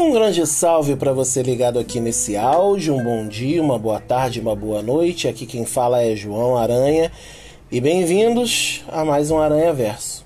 [0.00, 2.94] Um grande salve para você ligado aqui nesse áudio.
[2.94, 5.28] Um bom dia, uma boa tarde, uma boa noite.
[5.28, 7.12] Aqui quem fala é João Aranha
[7.70, 10.24] e bem-vindos a mais um Aranha Verso.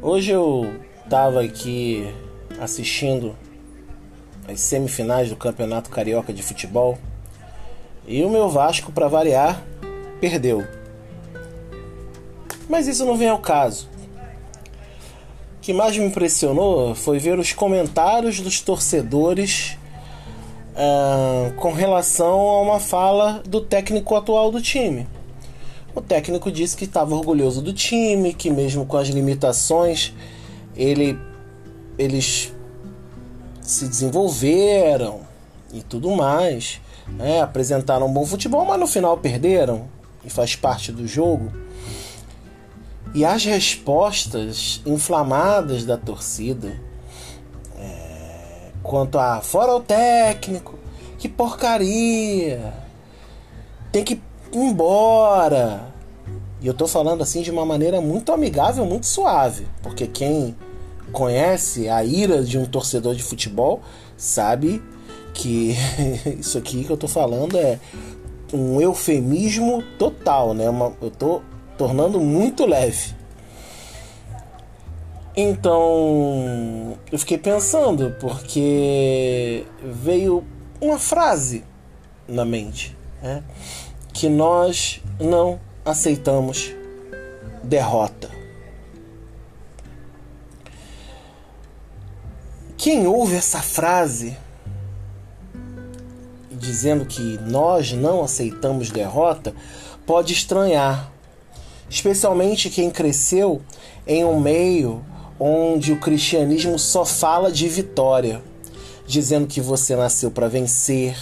[0.00, 2.08] Hoje eu estava aqui
[2.60, 3.34] assistindo
[4.46, 6.96] as semifinais do Campeonato Carioca de Futebol
[8.06, 9.60] e o meu Vasco, para variar,
[10.20, 10.64] perdeu.
[12.68, 13.88] Mas isso não vem ao caso
[15.64, 19.78] que mais me impressionou foi ver os comentários dos torcedores
[20.74, 25.08] uh, com relação a uma fala do técnico atual do time.
[25.94, 30.12] O técnico disse que estava orgulhoso do time, que mesmo com as limitações
[30.76, 31.18] ele,
[31.96, 32.52] eles
[33.62, 35.20] se desenvolveram
[35.72, 36.78] e tudo mais.
[37.08, 37.40] Né?
[37.40, 39.88] Apresentaram um bom futebol, mas no final perderam
[40.22, 41.63] e faz parte do jogo.
[43.14, 46.80] E as respostas inflamadas da torcida
[47.78, 50.76] é, quanto a fora o técnico,
[51.16, 52.74] que porcaria,
[53.92, 54.20] tem que ir
[54.52, 55.94] embora.
[56.60, 60.56] E eu tô falando assim de uma maneira muito amigável, muito suave, porque quem
[61.12, 63.80] conhece a ira de um torcedor de futebol
[64.16, 64.82] sabe
[65.32, 65.76] que
[66.40, 67.78] isso aqui que eu tô falando é
[68.52, 70.68] um eufemismo total, né?
[70.68, 71.42] Uma, eu tô
[71.76, 73.14] tornando muito leve.
[75.36, 80.44] Então, eu fiquei pensando, porque veio
[80.80, 81.64] uma frase
[82.28, 83.42] na mente, né?
[84.12, 86.72] que nós não aceitamos
[87.64, 88.30] derrota.
[92.76, 94.36] Quem ouve essa frase
[96.52, 99.54] dizendo que nós não aceitamos derrota
[100.06, 101.10] pode estranhar,
[101.94, 103.62] especialmente quem cresceu
[104.04, 105.00] em um meio
[105.38, 108.42] onde o cristianismo só fala de vitória,
[109.06, 111.16] dizendo que você nasceu para vencer,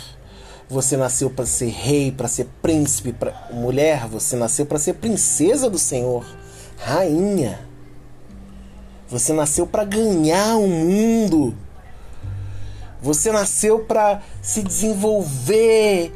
[0.71, 3.49] você nasceu para ser rei, para ser príncipe, pra...
[3.53, 6.25] mulher, você nasceu para ser princesa do Senhor,
[6.79, 7.61] rainha.
[9.11, 11.55] Você nasceu para ganhar o mundo.
[13.03, 16.15] Você nasceu para se desenvolver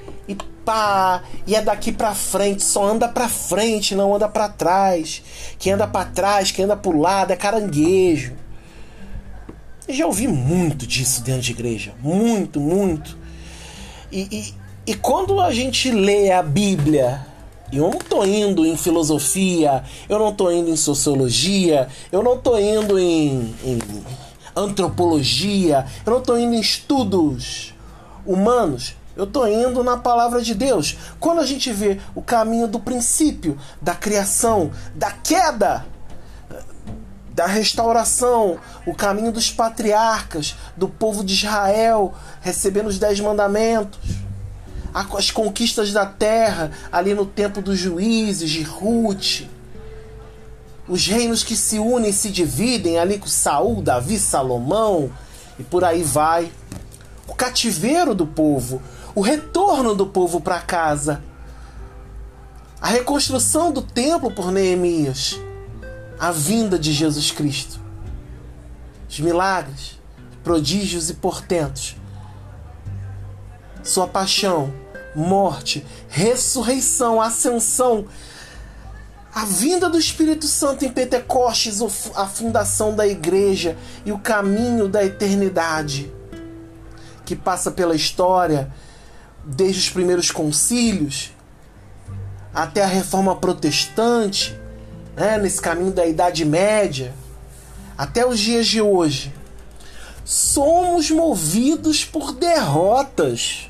[0.66, 5.22] pá, e é daqui para frente, só anda para frente, não anda para trás.
[5.60, 8.34] Quem anda para trás, quem anda pro lado é caranguejo.
[9.86, 13.16] Eu já ouvi muito disso dentro de igreja, muito, muito.
[14.10, 14.54] E, e,
[14.90, 17.24] e quando a gente lê a Bíblia,
[17.72, 22.58] eu não tô indo em filosofia, eu não tô indo em sociologia, eu não tô
[22.58, 23.78] indo em, em
[24.56, 27.72] antropologia, eu não tô indo em estudos
[28.26, 28.96] humanos.
[29.16, 30.96] Eu estou indo na palavra de Deus.
[31.18, 35.86] Quando a gente vê o caminho do princípio, da criação, da queda,
[37.32, 43.98] da restauração, o caminho dos patriarcas, do povo de Israel recebendo os dez mandamentos,
[44.92, 49.42] as conquistas da terra ali no tempo dos juízes, de Ruth,
[50.88, 55.10] os reinos que se unem se dividem ali com Saul, Davi, Salomão
[55.58, 56.50] e por aí vai.
[57.26, 58.80] O cativeiro do povo,
[59.14, 61.22] o retorno do povo para casa,
[62.80, 65.40] a reconstrução do templo por Neemias,
[66.18, 67.80] a vinda de Jesus Cristo,
[69.08, 69.98] os milagres,
[70.44, 71.96] prodígios e portentos,
[73.82, 74.72] sua paixão,
[75.14, 78.06] morte, ressurreição, ascensão,
[79.34, 81.80] a vinda do Espírito Santo em Pentecostes,
[82.14, 86.12] a fundação da igreja e o caminho da eternidade,
[87.26, 88.72] que passa pela história
[89.44, 91.32] desde os primeiros concílios
[92.54, 94.58] até a reforma protestante,
[95.14, 97.12] né, nesse caminho da Idade Média,
[97.98, 99.32] até os dias de hoje,
[100.24, 103.68] somos movidos por derrotas.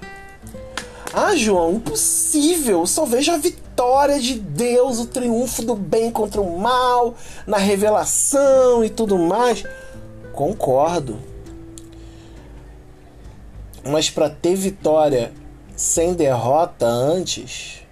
[1.12, 2.80] Ah, João, impossível.
[2.80, 7.16] Eu só vejo a vitória de Deus, o triunfo do bem contra o mal,
[7.46, 9.64] na revelação e tudo mais.
[10.32, 11.18] Concordo.
[13.88, 15.32] Mas para ter vitória
[15.76, 17.82] sem derrota antes,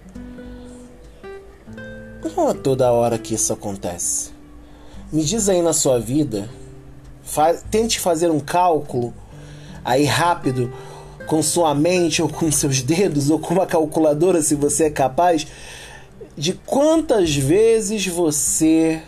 [2.35, 4.31] não é toda hora que isso acontece.
[5.11, 6.49] Me diz aí na sua vida,
[7.69, 9.13] tente fazer um cálculo
[9.83, 10.73] aí rápido
[11.27, 15.47] com sua mente ou com seus dedos ou com uma calculadora, se você é capaz,
[16.35, 19.01] de quantas vezes você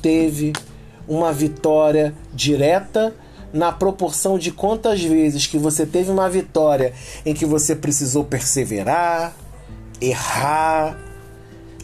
[0.00, 0.52] teve
[1.06, 3.14] uma vitória direta
[3.52, 6.92] na proporção de quantas vezes que você teve uma vitória
[7.24, 9.34] em que você precisou perseverar,
[10.00, 10.98] errar,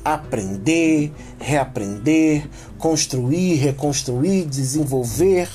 [0.04, 2.48] aprender, reaprender,
[2.78, 5.48] construir, reconstruir, desenvolver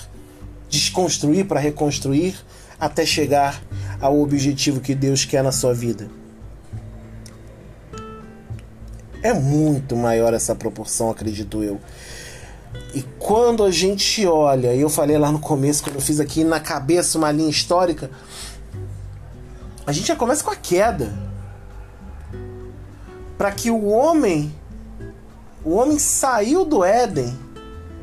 [0.72, 2.34] desconstruir para reconstruir
[2.80, 3.62] até chegar
[4.00, 6.10] ao objetivo que Deus quer na sua vida.
[9.22, 11.80] É muito maior essa proporção, acredito eu.
[12.94, 16.60] E quando a gente olha, eu falei lá no começo, quando eu fiz aqui na
[16.60, 18.12] cabeça uma linha histórica,
[19.86, 21.14] a gente já começa com a queda.
[23.38, 24.54] Para que o homem,
[25.64, 27.38] o homem saiu do Éden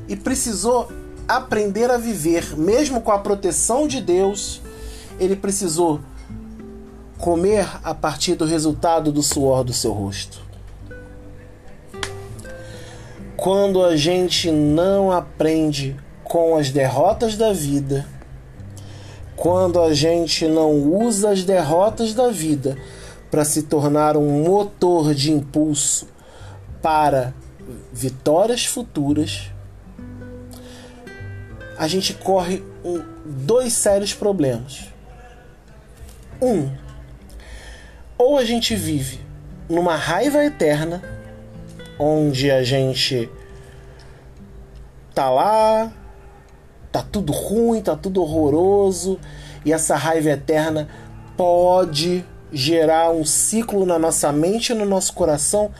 [0.08, 0.90] e precisou
[1.28, 4.62] aprender a viver, mesmo com a proteção de Deus,
[5.20, 6.00] ele precisou
[7.18, 10.47] comer a partir do resultado do suor do seu rosto.
[13.50, 18.06] Quando a gente não aprende com as derrotas da vida,
[19.34, 22.76] quando a gente não usa as derrotas da vida
[23.30, 26.08] para se tornar um motor de impulso
[26.82, 27.32] para
[27.90, 29.50] vitórias futuras,
[31.78, 32.62] a gente corre
[33.24, 34.92] dois sérios problemas.
[36.42, 36.70] Um,
[38.18, 39.20] ou a gente vive
[39.70, 41.02] numa raiva eterna,
[41.98, 43.30] onde a gente
[45.18, 45.92] tá lá,
[46.92, 49.18] tá tudo ruim, tá tudo horroroso,
[49.64, 50.88] e essa raiva eterna
[51.36, 55.72] pode gerar um ciclo na nossa mente e no nosso coração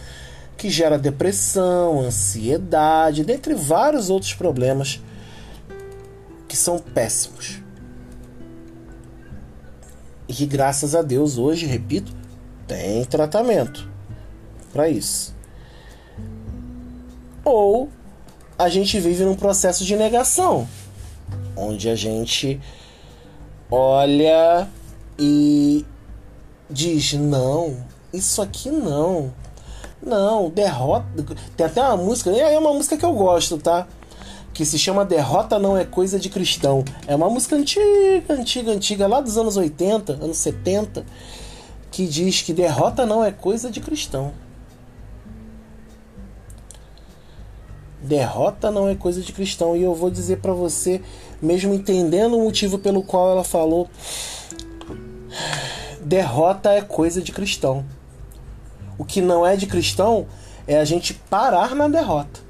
[0.56, 5.00] que gera depressão, ansiedade, dentre vários outros problemas
[6.48, 7.62] que são péssimos.
[10.26, 12.12] E que graças a Deus hoje, repito,
[12.66, 13.88] tem tratamento
[14.72, 15.32] para isso.
[17.44, 17.88] Ou
[18.58, 20.68] a gente vive num processo de negação,
[21.56, 22.60] onde a gente
[23.70, 24.68] olha
[25.18, 25.86] e
[26.68, 27.76] diz: não,
[28.12, 29.32] isso aqui não.
[30.02, 31.06] Não, derrota.
[31.56, 33.86] Tem até uma música, é uma música que eu gosto, tá?
[34.58, 36.84] que se chama Derrota Não É Coisa de Cristão.
[37.06, 41.06] É uma música antiga, antiga, antiga, lá dos anos 80, anos 70,
[41.92, 44.32] que diz que derrota não é coisa de cristão.
[48.00, 49.76] Derrota não é coisa de cristão.
[49.76, 51.00] E eu vou dizer para você,
[51.42, 53.88] mesmo entendendo o motivo pelo qual ela falou,
[56.00, 57.84] derrota é coisa de cristão.
[58.96, 60.26] O que não é de cristão
[60.66, 62.40] é a gente parar na derrota.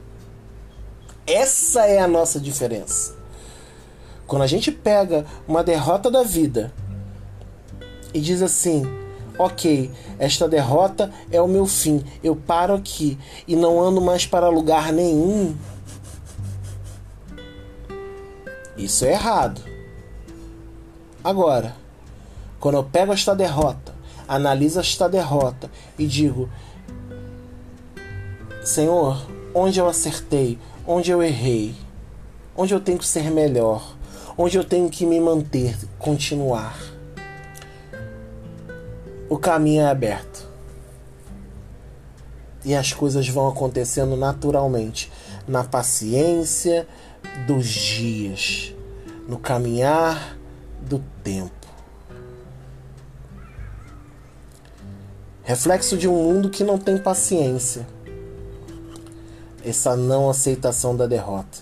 [1.27, 3.17] Essa é a nossa diferença.
[4.27, 6.73] Quando a gente pega uma derrota da vida
[8.13, 8.83] e diz assim:
[9.39, 14.49] ok, esta derrota é o meu fim, eu paro aqui e não ando mais para
[14.49, 15.55] lugar nenhum.
[18.77, 19.61] Isso é errado.
[21.23, 21.77] Agora,
[22.61, 23.95] quando eu pego esta derrota,
[24.27, 26.49] analiso esta derrota e digo:
[28.63, 30.59] Senhor, onde eu acertei?
[30.91, 31.75] onde eu errei,
[32.57, 33.95] onde eu tenho que ser melhor,
[34.39, 36.98] onde eu tenho que me manter, continuar.
[39.29, 40.47] O caminho é aberto.
[42.65, 45.11] E as coisas vão acontecendo naturalmente,
[45.47, 46.87] na paciência
[47.47, 48.75] dos dias,
[49.29, 50.37] no caminhar
[50.81, 51.53] do tempo.
[55.43, 57.87] Reflexo de um mundo que não tem paciência
[59.65, 61.59] essa não aceitação da derrota.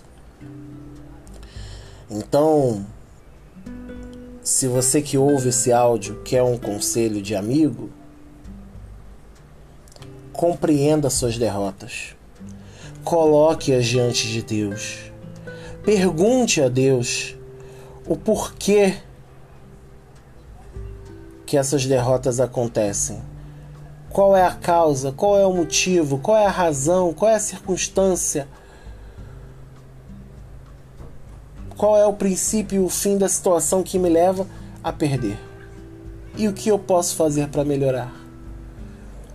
[2.08, 2.86] Então,
[4.46, 7.90] se você que ouve esse áudio quer um conselho de amigo,
[10.32, 12.14] compreenda suas derrotas.
[13.02, 15.10] Coloque-as diante de Deus.
[15.84, 17.34] Pergunte a Deus
[18.06, 18.98] o porquê
[21.44, 23.20] que essas derrotas acontecem.
[24.08, 27.40] Qual é a causa, qual é o motivo, qual é a razão, qual é a
[27.40, 28.46] circunstância,
[31.76, 34.46] qual é o princípio e o fim da situação que me leva
[34.82, 35.38] a perder.
[36.36, 38.12] E o que eu posso fazer para melhorar?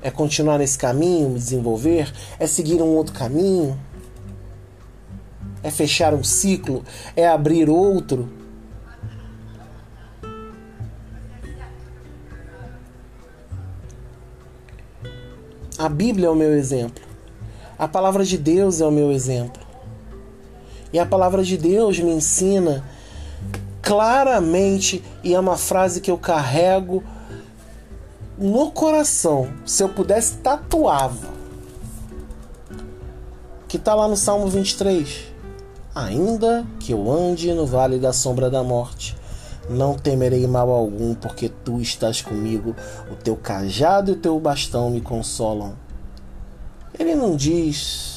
[0.01, 2.11] É continuar nesse caminho, me desenvolver?
[2.39, 3.79] É seguir um outro caminho?
[5.61, 6.83] É fechar um ciclo?
[7.15, 8.27] É abrir outro?
[15.77, 17.03] A Bíblia é o meu exemplo.
[17.77, 19.60] A palavra de Deus é o meu exemplo.
[20.93, 22.83] E a palavra de Deus me ensina
[23.81, 27.03] claramente, e é uma frase que eu carrego
[28.37, 29.49] no coração.
[29.65, 31.29] Se eu pudesse, tatuava.
[33.67, 35.31] Que está lá no Salmo 23.
[35.93, 39.17] Ainda que eu ande no vale da sombra da morte,
[39.69, 42.75] não temerei mal algum, porque tu estás comigo,
[43.11, 45.73] o teu cajado e o teu bastão me consolam.
[46.97, 48.10] Ele não diz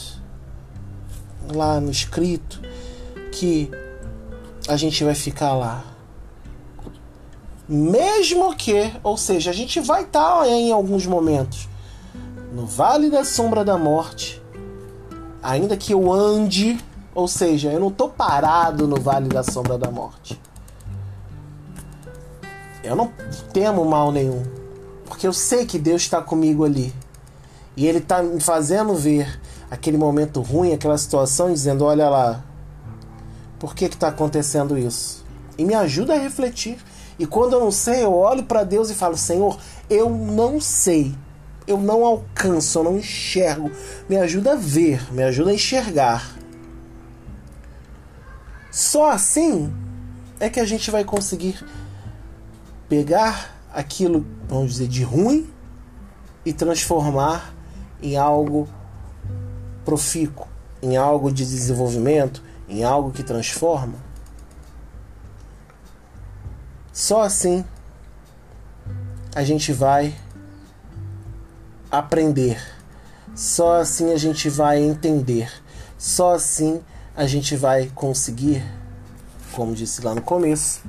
[1.53, 2.61] lá no escrito
[3.33, 3.71] que
[4.69, 5.85] a gente vai ficar lá.
[7.69, 11.69] Mesmo que, ou seja, a gente vai estar tá em alguns momentos
[12.55, 14.41] no vale da sombra da morte,
[15.43, 16.79] ainda que eu ande,
[17.13, 20.41] ou seja, eu não estou parado no vale da sombra da morte.
[22.85, 23.11] Eu não
[23.53, 24.45] temo mal nenhum,
[25.05, 26.95] porque eu sei que Deus está comigo ali.
[27.77, 29.41] E Ele está me fazendo ver
[29.75, 32.45] aquele momento ruim, aquela situação, dizendo: Olha lá,
[33.59, 35.25] por que está acontecendo isso?
[35.59, 36.78] E me ajuda a refletir.
[37.19, 39.59] E quando eu não sei, eu olho para Deus e falo: Senhor,
[39.90, 41.14] eu não sei,
[41.66, 43.71] eu não alcanço, eu não enxergo.
[44.09, 46.37] Me ajuda a ver, me ajuda a enxergar.
[48.71, 49.73] Só assim
[50.40, 51.64] é que a gente vai conseguir
[52.88, 55.49] pegar aquilo, vamos dizer, de ruim
[56.45, 57.54] e transformar
[58.02, 58.69] em algo
[59.85, 60.47] profícuo,
[60.83, 63.99] em algo de desenvolvimento, em algo que transforma.
[66.93, 67.64] Só assim
[69.35, 70.14] a gente vai
[71.91, 72.61] aprender.
[73.35, 75.50] Só assim a gente vai entender.
[75.99, 76.81] Só assim
[77.17, 78.64] a gente vai conseguir,
[79.53, 80.83] como disse lá no começo,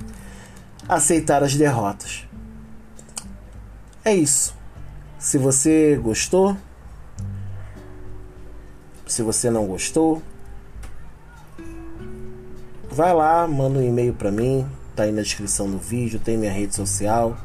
[0.88, 2.28] aceitar as derrotas.
[4.04, 4.54] É isso.
[5.18, 6.56] Se você gostou,
[9.16, 10.22] se você não gostou,
[12.92, 16.52] vai lá, manda um e-mail para mim, tá aí na descrição do vídeo, tem minha
[16.52, 17.38] rede social.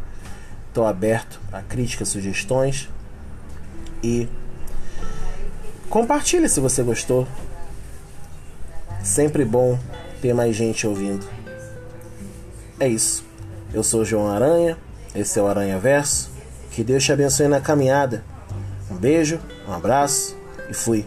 [0.66, 2.88] Estou aberto a críticas, sugestões
[4.02, 4.28] e
[5.88, 7.24] compartilhe se você gostou.
[9.00, 9.78] Sempre bom
[10.20, 11.24] ter mais gente ouvindo.
[12.80, 13.24] É isso.
[13.72, 14.76] Eu sou o João Aranha,
[15.14, 16.32] esse é o Aranha Verso.
[16.72, 18.24] Que Deus te abençoe na caminhada.
[18.90, 20.36] Um beijo, um abraço
[20.68, 21.06] e fui.